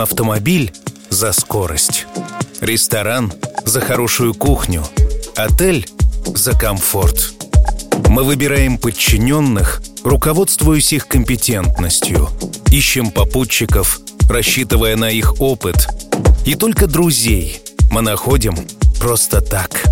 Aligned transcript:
Автомобиль 0.00 0.72
за 1.10 1.30
скорость. 1.32 2.06
Ресторан 2.62 3.30
за 3.66 3.82
хорошую 3.82 4.32
кухню. 4.32 4.82
Отель 5.36 5.86
за 6.34 6.52
комфорт. 6.52 7.34
Мы 8.08 8.24
выбираем 8.24 8.78
подчиненных, 8.78 9.82
руководствуясь 10.02 10.94
их 10.94 11.06
компетентностью. 11.06 12.30
Ищем 12.70 13.10
попутчиков, 13.10 14.00
рассчитывая 14.26 14.96
на 14.96 15.10
их 15.10 15.38
опыт. 15.38 15.86
И 16.46 16.54
только 16.54 16.86
друзей 16.86 17.60
мы 17.90 18.00
находим 18.00 18.56
просто 18.98 19.42
так– 19.42 19.82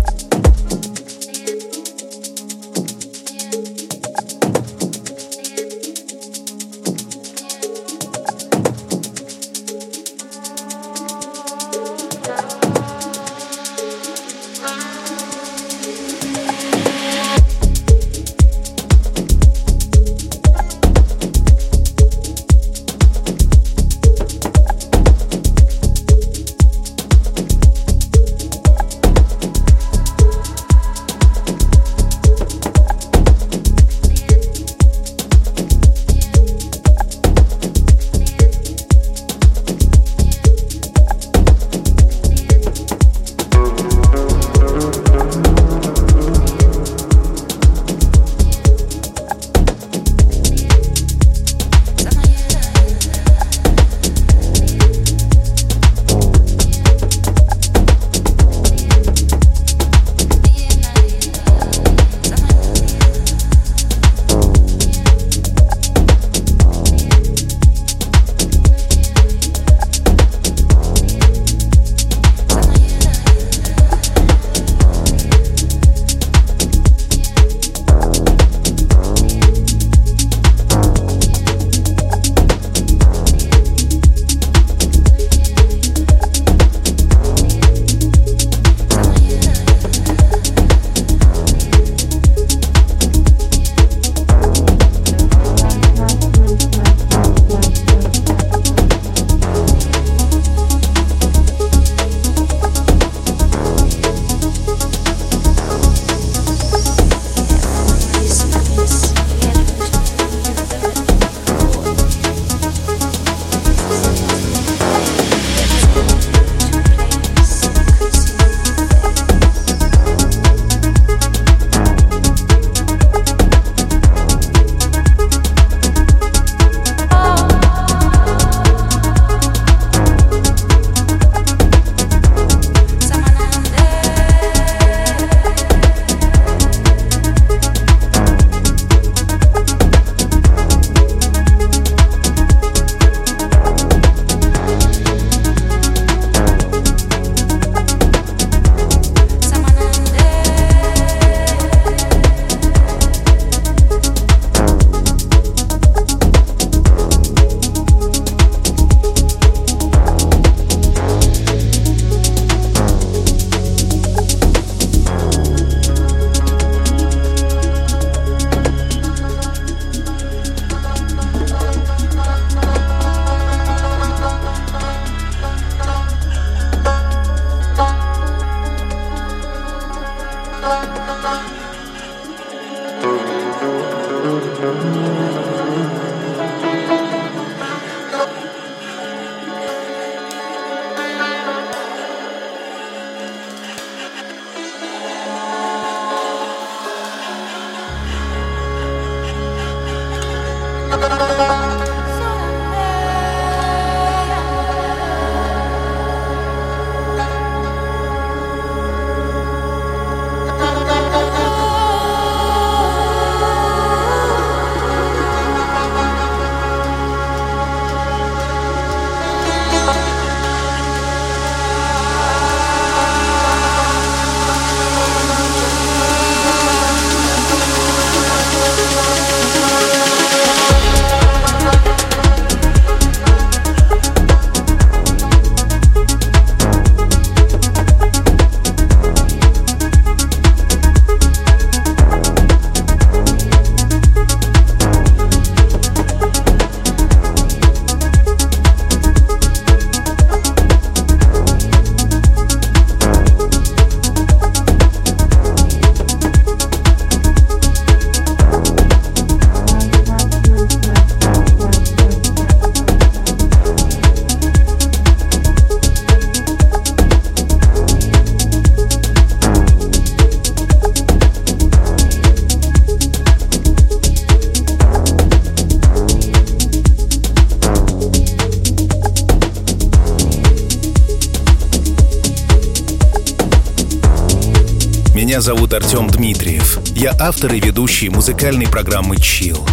Меня 285.29 285.41
зовут 285.41 285.75
Артем 285.75 286.07
Дмитриев. 286.07 286.79
Я 286.95 287.15
автор 287.19 287.53
и 287.53 287.59
ведущий 287.59 288.09
музыкальной 288.09 288.65
программы 288.65 289.17
«Чил». 289.17 289.63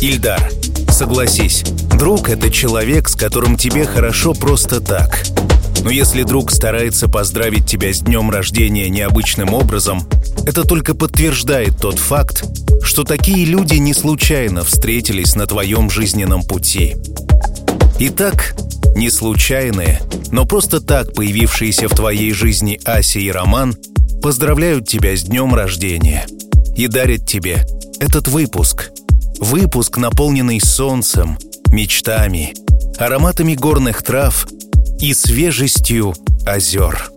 Ильдар, 0.00 0.50
согласись, 0.88 1.64
друг— 1.98 2.28
это 2.30 2.50
человек, 2.50 3.10
с 3.10 3.14
которым 3.14 3.58
тебе 3.58 3.84
хорошо 3.84 4.32
просто 4.32 4.80
так. 4.80 5.22
Но 5.82 5.90
если 5.90 6.22
друг 6.22 6.50
старается 6.50 7.08
поздравить 7.08 7.66
тебя 7.66 7.92
с 7.92 8.00
днем 8.00 8.30
рождения 8.30 8.88
необычным 8.88 9.52
образом, 9.52 10.00
это 10.46 10.62
только 10.66 10.94
подтверждает 10.94 11.78
тот 11.78 11.98
факт, 11.98 12.44
что 12.82 13.04
такие 13.04 13.44
люди 13.44 13.74
не 13.74 13.92
случайно 13.92 14.64
встретились 14.64 15.36
на 15.36 15.46
твоем 15.46 15.90
жизненном 15.90 16.42
пути. 16.42 16.96
Итак, 17.98 18.56
не 18.96 19.10
случайные, 19.10 20.00
но 20.32 20.46
просто 20.46 20.80
так 20.80 21.12
появившиеся 21.12 21.86
в 21.86 21.94
твоей 21.94 22.32
жизни 22.32 22.80
Ася 22.86 23.18
и 23.18 23.30
Роман 23.30 23.76
поздравляют 24.26 24.88
тебя 24.88 25.16
с 25.16 25.22
днем 25.22 25.54
рождения 25.54 26.26
и 26.74 26.88
дарят 26.88 27.26
тебе 27.26 27.64
этот 28.00 28.26
выпуск. 28.26 28.90
Выпуск, 29.38 29.98
наполненный 29.98 30.60
солнцем, 30.60 31.38
мечтами, 31.68 32.52
ароматами 32.98 33.54
горных 33.54 34.02
трав 34.02 34.48
и 34.98 35.14
свежестью 35.14 36.12
озер. 36.44 37.08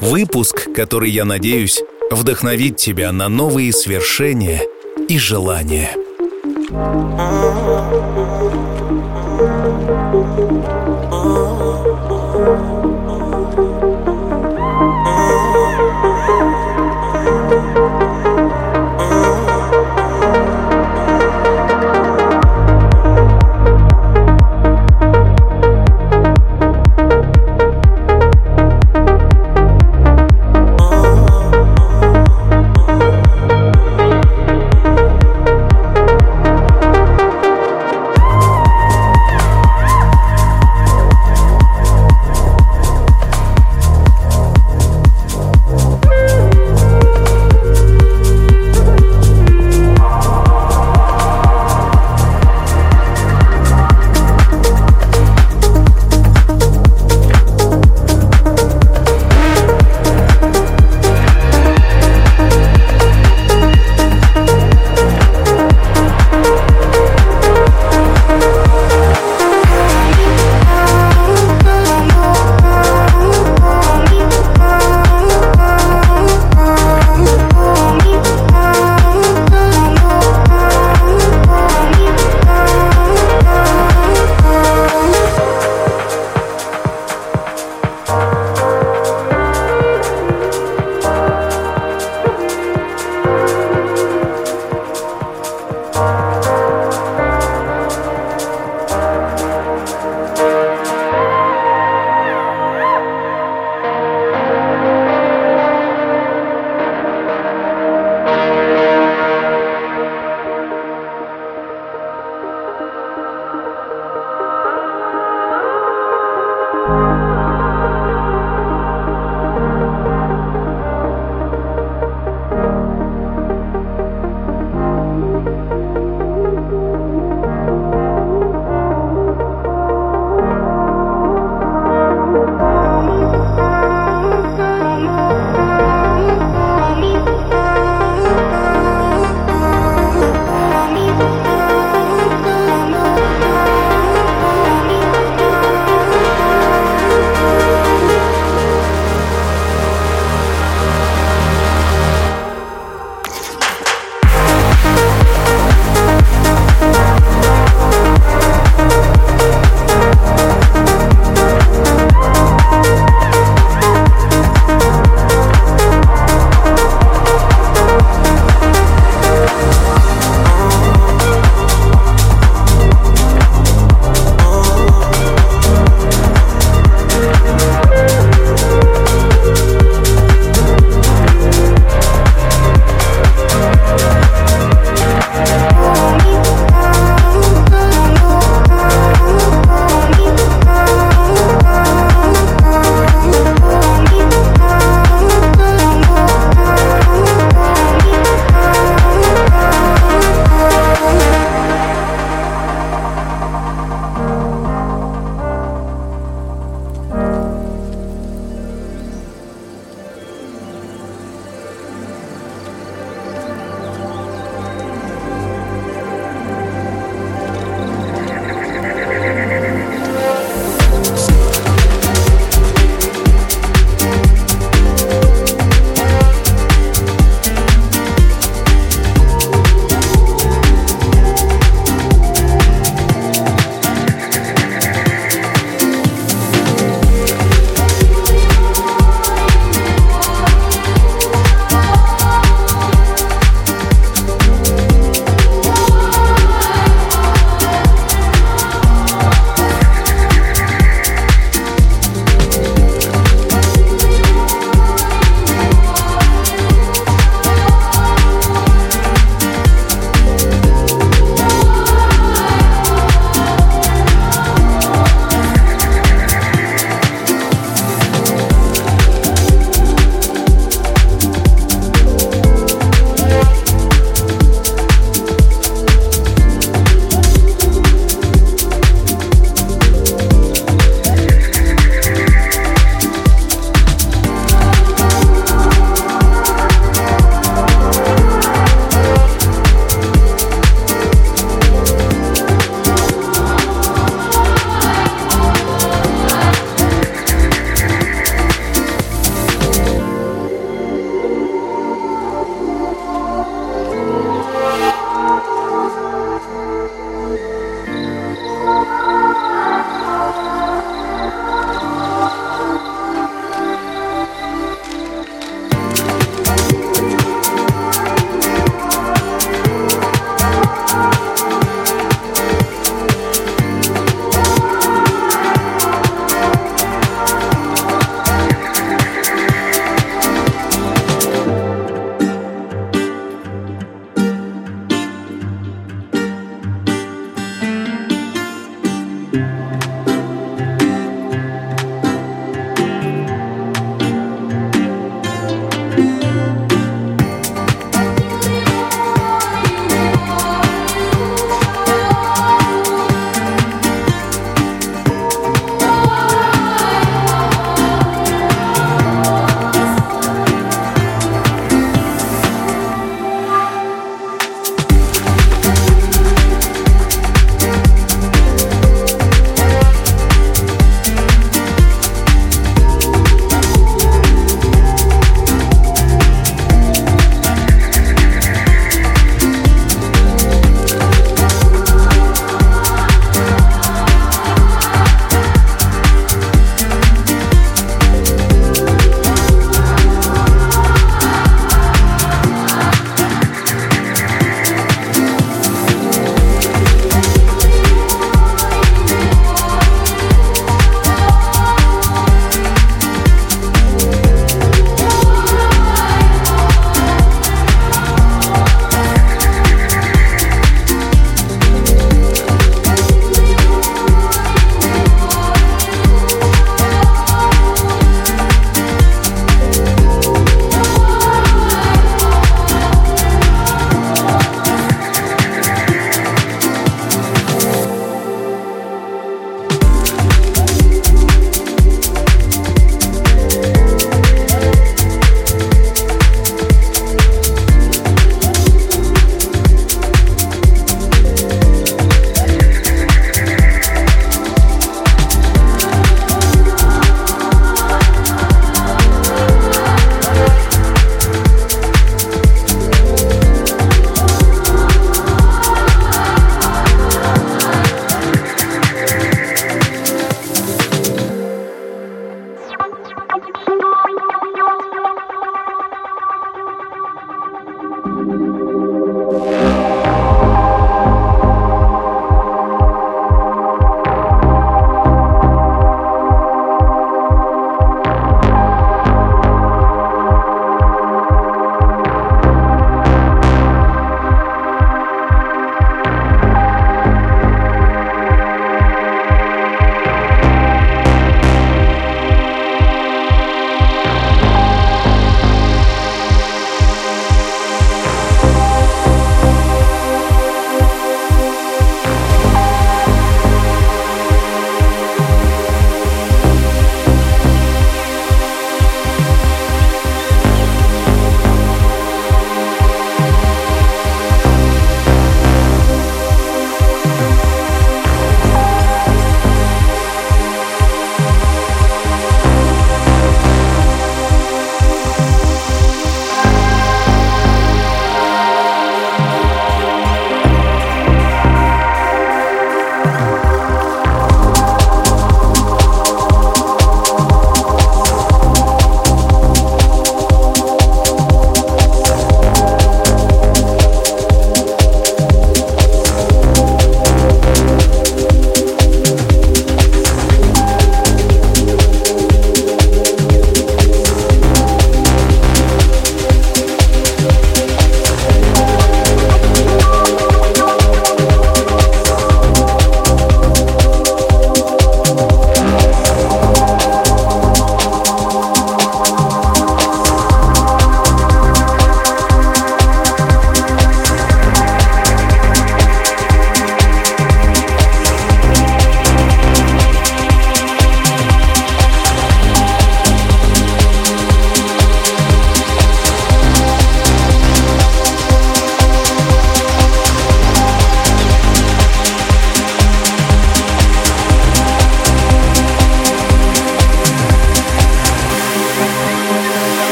Выпуск, 0.00 0.66
который, 0.74 1.10
я 1.10 1.26
надеюсь, 1.26 1.82
вдохновит 2.10 2.78
тебя 2.78 3.12
на 3.12 3.28
новые 3.28 3.70
свершения 3.70 4.62
и 5.10 5.18
желания. 5.18 5.90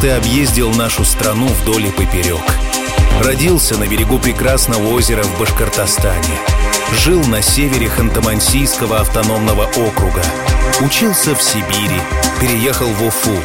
Ты 0.00 0.10
объездил 0.12 0.72
нашу 0.72 1.04
страну 1.04 1.46
вдоль 1.46 1.86
и 1.86 1.90
поперек. 1.90 2.40
Родился 3.22 3.76
на 3.76 3.86
берегу 3.86 4.18
прекрасного 4.18 4.94
озера 4.94 5.22
в 5.22 5.38
Башкортостане. 5.38 6.38
Жил 7.04 7.22
на 7.24 7.42
севере 7.42 7.86
Ханты-Мансийского 7.86 9.00
автономного 9.00 9.64
округа. 9.64 10.22
Учился 10.80 11.34
в 11.34 11.42
Сибири, 11.42 12.00
переехал 12.40 12.86
в 12.86 13.06
Уфу. 13.06 13.36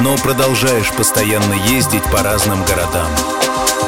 Но 0.00 0.16
продолжаешь 0.16 0.90
постоянно 0.90 1.54
ездить 1.68 2.04
по 2.04 2.24
разным 2.24 2.64
городам. 2.64 3.08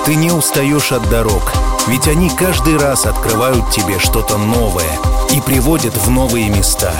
Ты 0.04 0.14
не 0.14 0.30
устаешь 0.30 0.92
от 0.92 1.08
дорог, 1.10 1.52
ведь 1.88 2.06
они 2.06 2.30
каждый 2.30 2.76
раз 2.76 3.06
открывают 3.06 3.70
тебе 3.72 3.98
что-то 3.98 4.38
новое 4.38 4.98
и 5.32 5.40
приводят 5.40 5.96
в 5.96 6.08
новые 6.08 6.48
места. 6.50 6.92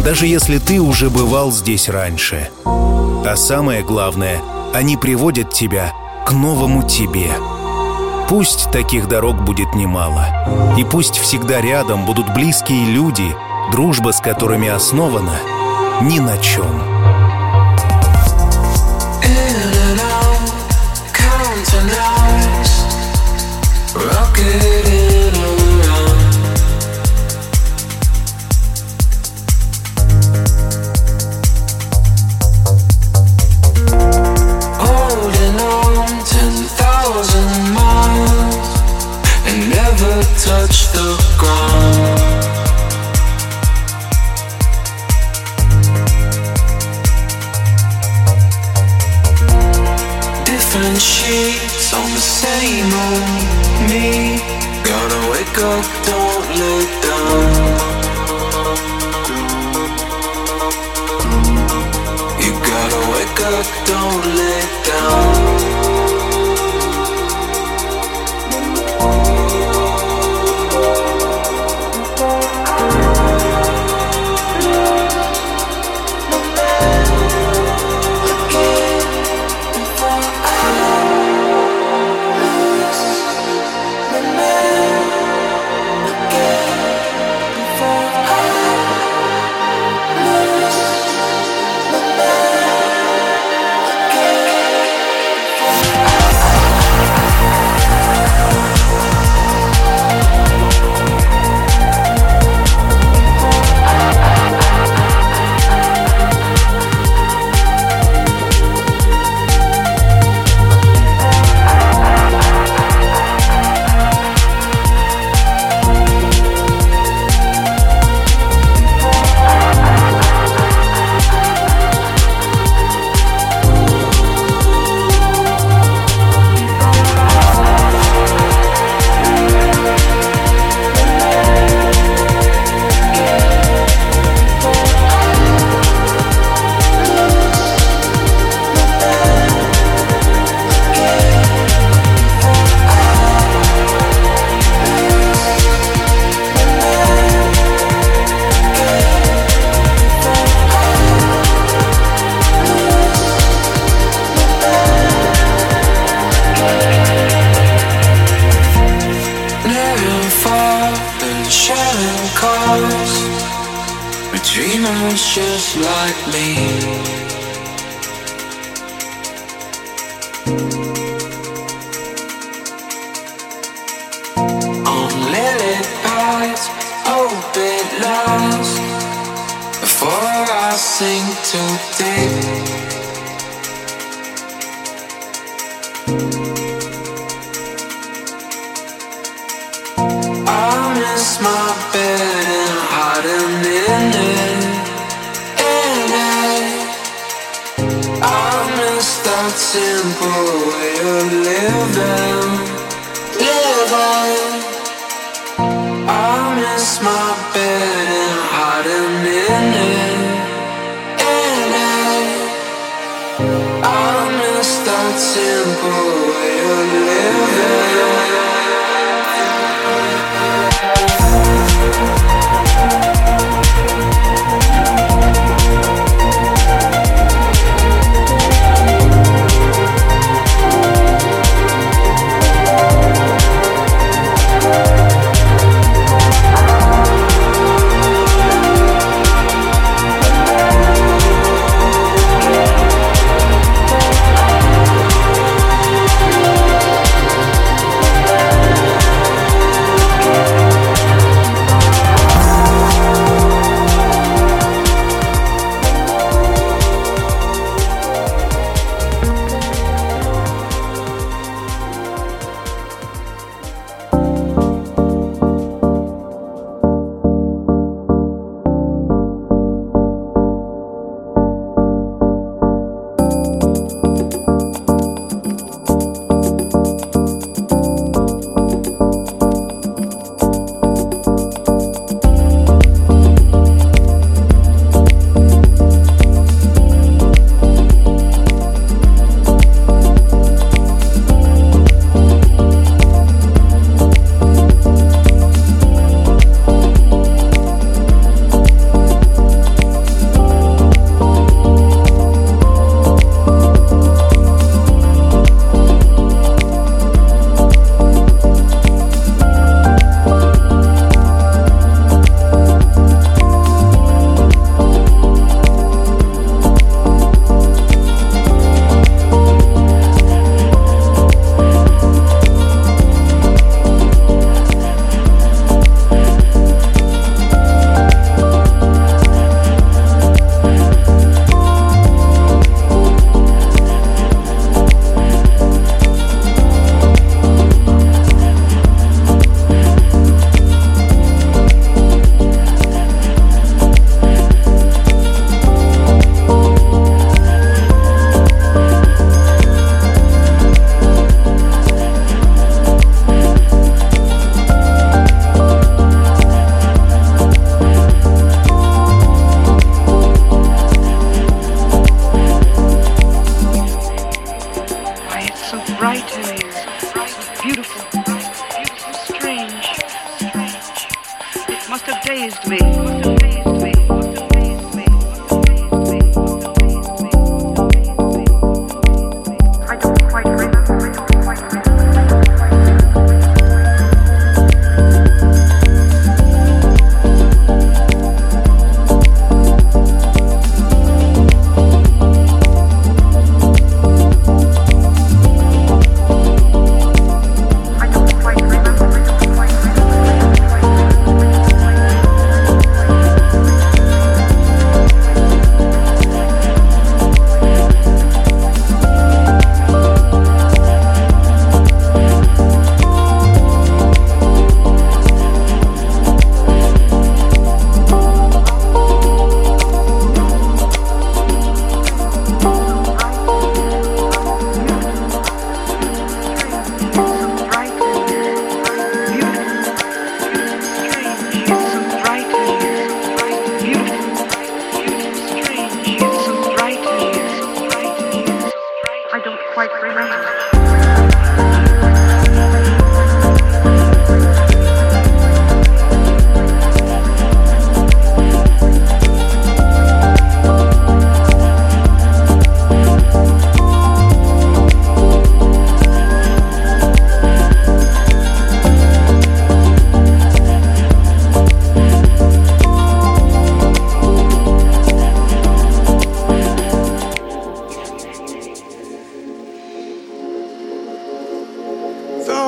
Даже 0.00 0.26
если 0.26 0.58
ты 0.58 0.80
уже 0.80 1.08
бывал 1.08 1.50
здесь 1.50 1.88
раньше. 1.88 2.50
А 3.26 3.36
самое 3.36 3.82
главное, 3.82 4.42
они 4.74 4.98
приводят 4.98 5.50
тебя 5.50 5.94
к 6.26 6.32
новому 6.32 6.86
тебе. 6.86 7.30
Пусть 8.28 8.70
таких 8.70 9.08
дорог 9.08 9.42
будет 9.42 9.74
немало. 9.74 10.26
И 10.76 10.84
пусть 10.84 11.16
всегда 11.16 11.62
рядом 11.62 12.04
будут 12.04 12.34
близкие 12.34 12.84
люди, 12.84 13.34
дружба 13.72 14.12
с 14.12 14.20
которыми 14.20 14.68
основана 14.68 15.38
ни 16.02 16.18
на 16.18 16.36
чем. 16.36 16.66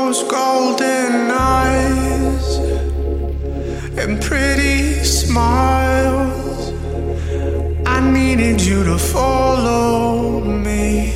those 0.06 0.22
golden 0.30 1.32
eyes 1.32 2.58
and 3.98 4.22
pretty 4.22 5.02
smiles. 5.02 6.70
I 7.84 7.98
needed 8.12 8.60
you 8.60 8.84
to 8.84 8.98
follow 8.98 10.40
me. 10.44 11.12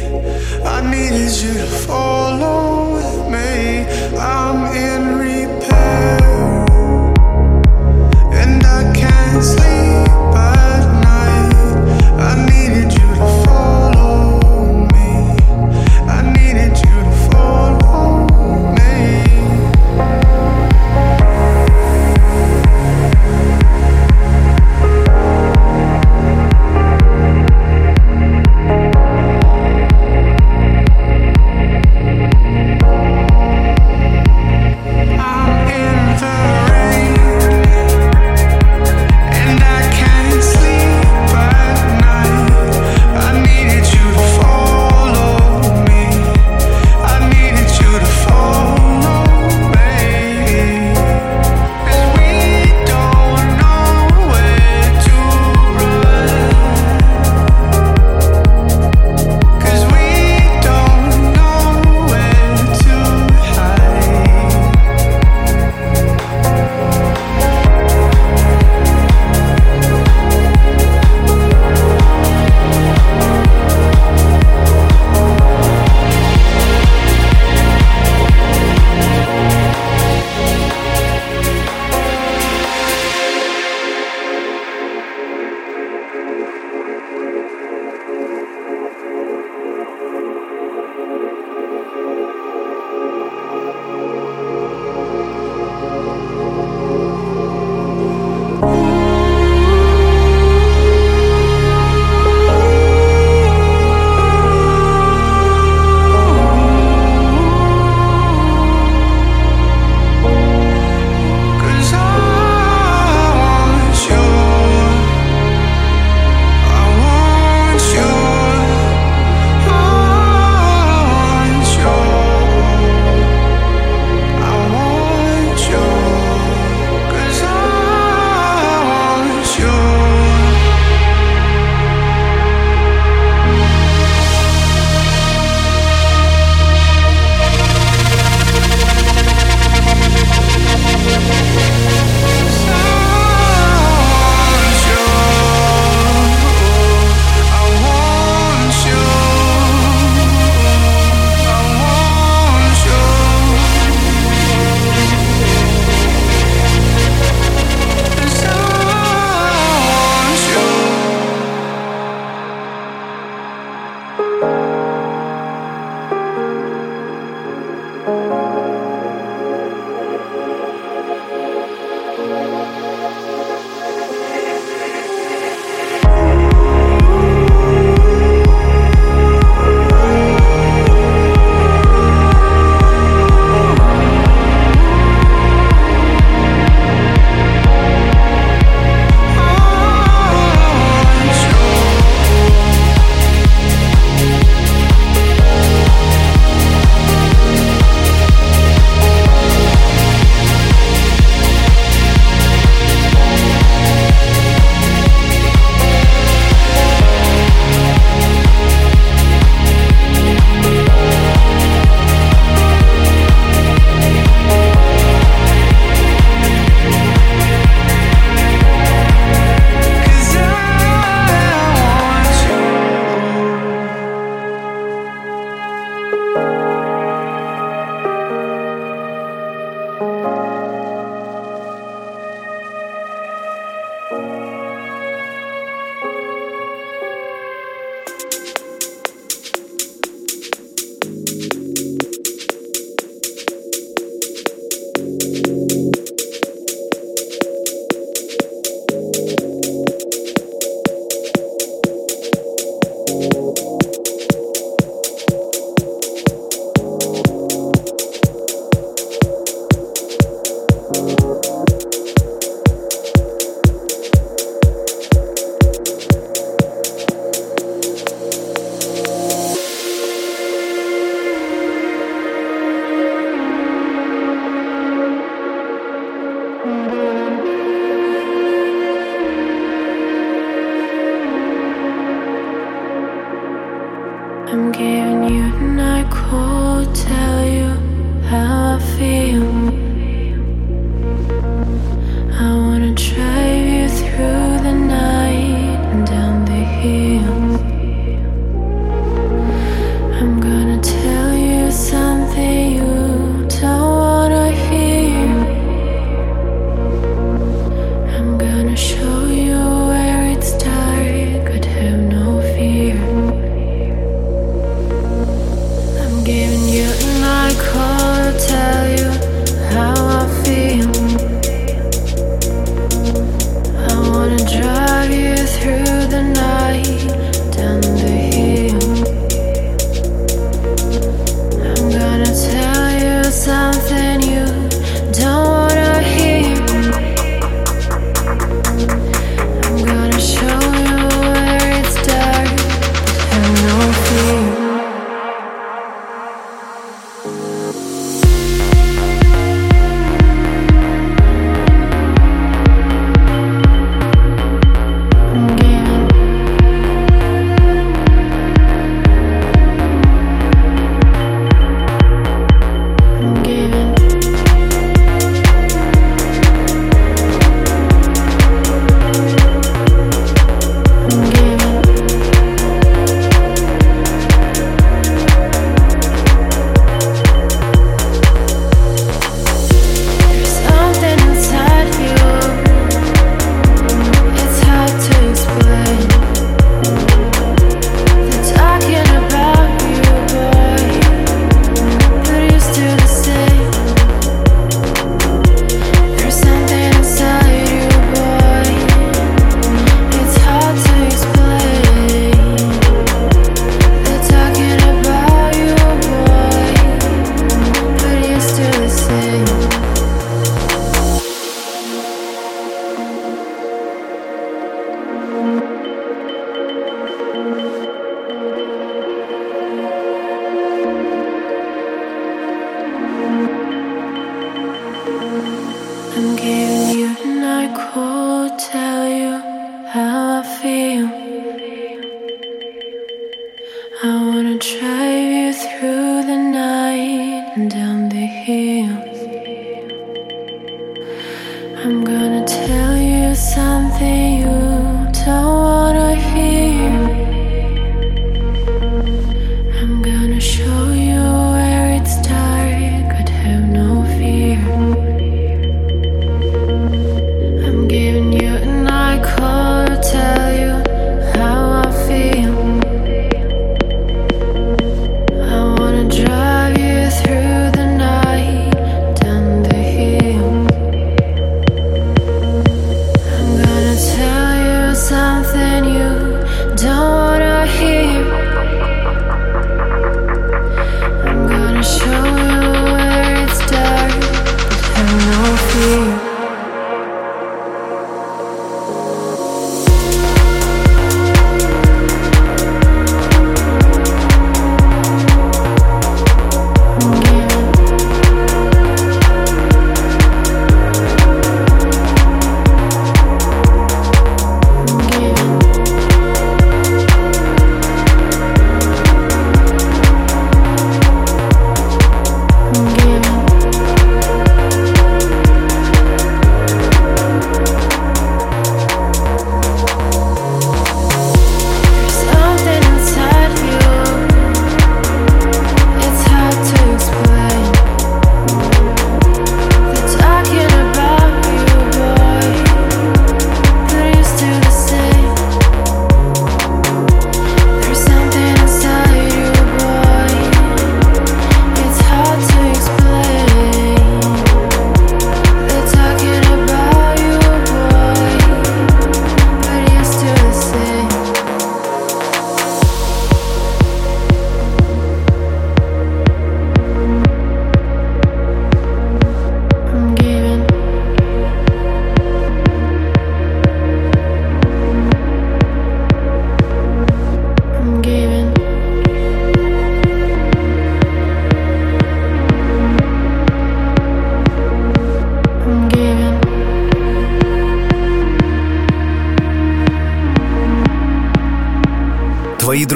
I 0.65 0.81
needed 0.91 1.33
you 1.41 1.55
to 1.55 1.67
follow 1.87 3.31
me. 3.31 3.87
I'm 4.19 4.61
in 4.75 5.19
reality. 5.19 5.40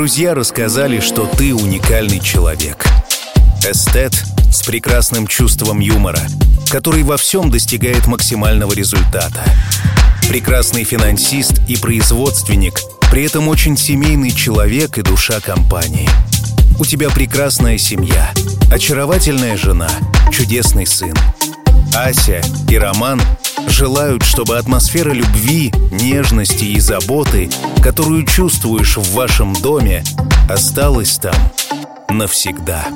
Друзья 0.05 0.35
рассказали, 0.35 1.01
что 1.01 1.25
ты 1.25 1.55
уникальный 1.55 2.21
человек. 2.21 2.85
Эстет 3.67 4.13
с 4.53 4.63
прекрасным 4.63 5.27
чувством 5.27 5.81
юмора, 5.81 6.21
который 6.71 7.03
во 7.03 7.17
всем 7.17 7.51
достигает 7.51 8.07
максимального 8.07 8.75
результата. 8.75 9.43
Прекрасный 10.29 10.85
финансист 10.85 11.63
и 11.69 11.79
производственник, 11.79 12.81
при 13.11 13.25
этом 13.25 13.49
очень 13.49 13.79
семейный 13.79 14.31
человек 14.31 14.99
и 14.99 15.01
душа 15.01 15.41
компании. 15.41 16.11
У 16.79 16.85
тебя 16.85 17.09
прекрасная 17.09 17.79
семья, 17.79 18.31
очаровательная 18.71 19.57
жена, 19.57 19.89
чудесный 20.31 20.87
сын. 20.87 21.15
Ася 21.95 22.43
и 22.69 22.77
Роман 22.77 23.23
желают, 23.75 24.23
чтобы 24.23 24.57
атмосфера 24.57 25.11
любви, 25.11 25.73
нежности 25.91 26.65
и 26.65 26.79
заботы, 26.79 27.51
которую 27.83 28.25
чувствуешь 28.25 28.97
в 28.97 29.15
вашем 29.15 29.53
доме, 29.53 30.05
осталась 30.49 31.19
там 31.19 31.35
навсегда. 32.09 32.87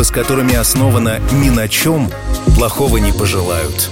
Дружба 0.00 0.02
с 0.02 0.10
которыми 0.10 0.54
основана 0.54 1.20
ни 1.32 1.50
на 1.50 1.68
чем, 1.68 2.10
плохого 2.56 2.98
не 2.98 3.12
пожелают. 3.12 3.90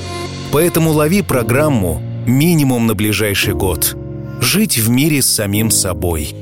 Поэтому 0.52 0.92
лови 0.92 1.22
программу 1.22 2.00
минимум 2.26 2.86
на 2.86 2.94
ближайший 2.94 3.54
год. 3.54 3.96
Жить 4.40 4.78
в 4.78 4.88
мире 4.88 5.20
с 5.20 5.26
самим 5.26 5.70
собой. 5.70 6.34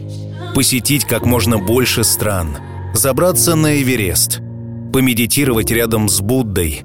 Посетить 0.55 1.05
как 1.05 1.27
можно 1.27 1.59
больше 1.59 2.05
стран. 2.05 2.59
Забраться 2.95 3.57
на 3.57 3.83
Эверест. 3.83 4.41
Помедитировать 4.93 5.71
рядом 5.71 6.09
с 6.09 6.21
Буддой. 6.21 6.85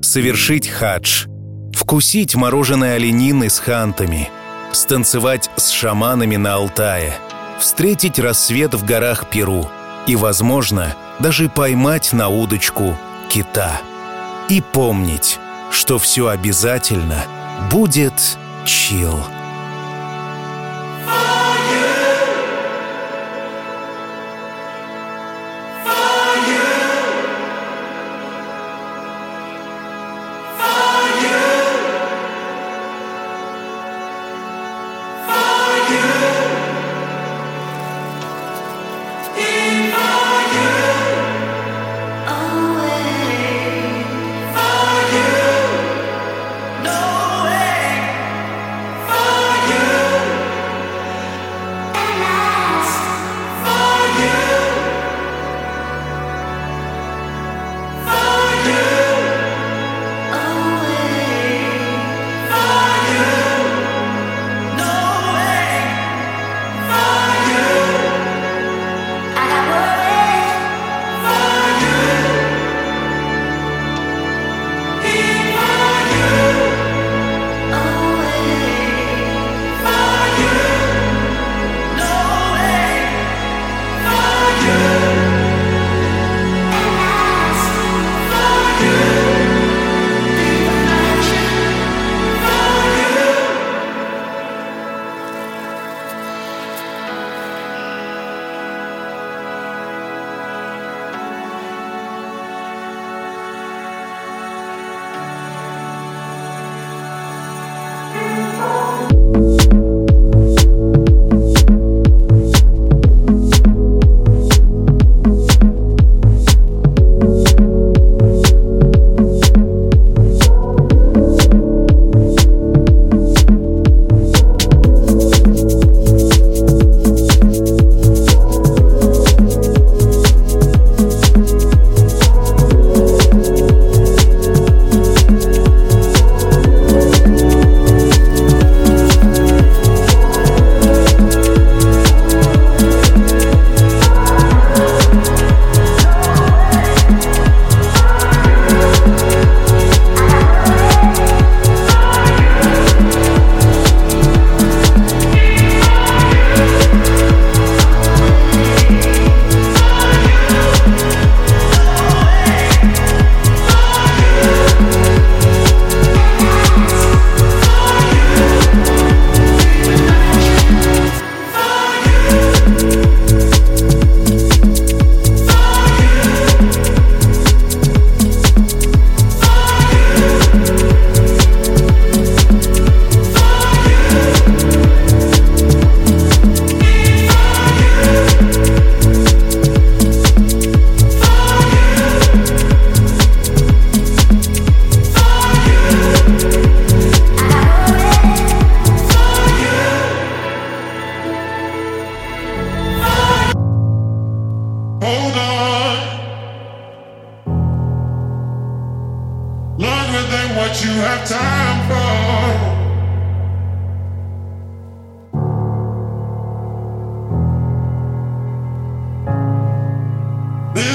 Совершить 0.00 0.68
хадж. 0.68 1.26
Вкусить 1.74 2.34
мороженое 2.34 2.96
оленины 2.96 3.48
с 3.48 3.58
хантами. 3.58 4.30
Станцевать 4.72 5.50
с 5.56 5.70
шаманами 5.70 6.36
на 6.36 6.54
Алтае. 6.54 7.12
Встретить 7.58 8.18
рассвет 8.18 8.74
в 8.74 8.84
горах 8.86 9.28
Перу– 9.30 9.68
и, 10.06 10.16
возможно, 10.16 10.94
даже 11.22 11.48
поймать 11.48 12.12
на 12.12 12.28
удочку 12.28 12.98
кита. 13.30 13.80
И 14.48 14.60
помнить, 14.60 15.38
что 15.70 15.98
все 15.98 16.26
обязательно 16.26 17.24
будет 17.70 18.36
чил. 18.66 19.20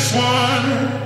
This 0.08 0.16
one 0.16 0.98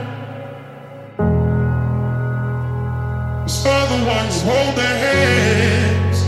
for 3.63 3.81
the 3.89 4.05
ones 4.05 4.41
who 4.43 4.49
hold 4.49 4.75
their 4.75 4.97
heads 5.05 6.21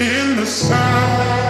in 0.00 0.36
the 0.36 0.46
sky. 0.46 1.45